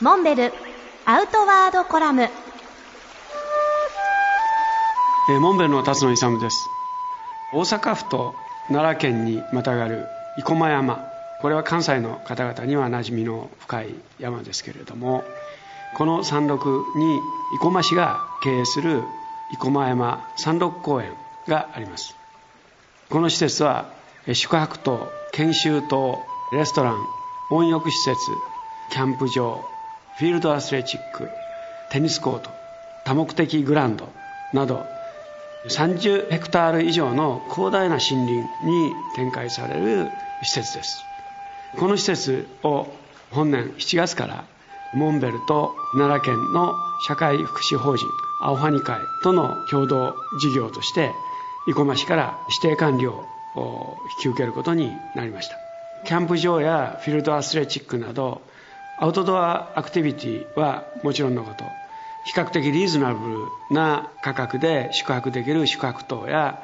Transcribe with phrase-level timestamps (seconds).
[0.00, 0.52] モンベル
[1.06, 2.22] アウトワードコラム。
[2.22, 2.28] え
[5.40, 6.68] モンベルの辰野勇です。
[7.52, 8.36] 大阪府と
[8.68, 10.06] 奈良県にまたがる
[10.36, 11.04] 生駒山。
[11.42, 15.24] これは関西の方々には馴染みの深い山ですけれども
[15.96, 17.18] この山麓に
[17.54, 19.02] 生駒市が経営する
[19.50, 21.12] 生駒山山麓公園
[21.48, 22.14] があります。
[23.10, 23.90] この施設は
[24.32, 26.20] 宿泊棟研修棟
[26.52, 27.04] レストラン
[27.50, 28.20] 温浴施設
[28.92, 29.64] キャンプ場
[30.18, 31.30] フィールドアスレチック
[31.90, 32.50] テニスコート
[33.04, 34.08] 多目的グランド
[34.52, 34.84] など
[35.68, 38.30] 30ヘクタール以上の広大な森林
[38.64, 40.10] に展開される
[40.42, 41.04] 施設です。
[41.78, 42.88] この施設を
[43.30, 44.44] 本年7月から
[44.92, 46.74] モンベルと奈良県の
[47.06, 48.08] 社会福祉法人
[48.40, 51.12] 青葉ニ会との共同事業として
[51.68, 53.24] 生駒市から指定管理を
[54.18, 55.56] 引き受けることになりました。
[56.06, 58.42] キャンプ場やフィールドアスレチックなど
[59.00, 61.64] アウトドアアクティビティはもちろんのこと。
[62.24, 66.60] 比較的リーズナブルな価格で宿泊できる宿泊棟や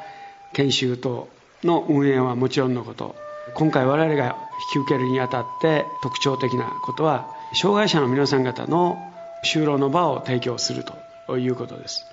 [0.53, 1.29] 研修棟
[1.63, 3.15] の運営はもちろんのこと。
[3.55, 4.37] 今回我々が
[4.75, 8.99] 引き受けるにあたって特徴的なことは障害者の皆さん方の
[9.45, 10.85] 就労の場を提供する
[11.29, 12.05] ということです。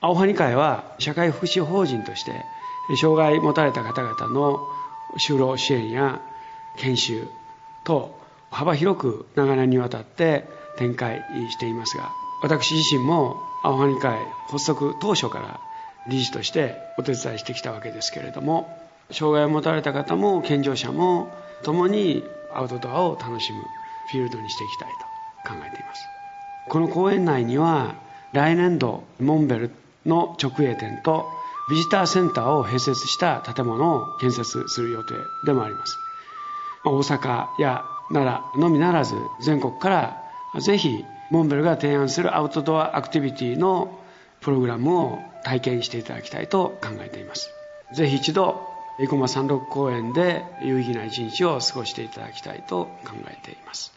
[0.00, 2.32] 青葉ニ会は社会福祉法人として
[3.00, 4.66] 障害持たれた方々の
[5.18, 6.20] 就労支援や
[6.76, 7.28] 研修
[7.84, 8.23] 等
[8.54, 10.44] 幅広く長年にわたって
[10.78, 15.60] 展開していますが私自身も青葉ニ会発足当初から
[16.08, 18.68] 理事としてお手伝いしてきたわけですけれども
[19.10, 23.58] 障害を持たれた方も健常者も共にアウトドアを楽しむ
[24.10, 24.88] フィールドにしていきたい
[25.44, 26.02] と考えています。
[26.68, 27.94] この公園内には
[28.32, 29.70] 来年度モンベル
[30.06, 31.26] の直営店と
[31.70, 35.14] ビジターセンターを併設した建物を建設する予定
[35.46, 35.98] でもあります。
[36.84, 43.98] 大阪や奈良のみならず全国からぜひモンベルが提案するアウトドアアクティビティの
[44.40, 47.50] プログラムを体験していただきたいと考えています。
[47.94, 48.68] ぜひ一度
[48.98, 53.92] 生駒山麓公園で有意義な一日を過ごしていただきたいと考えています。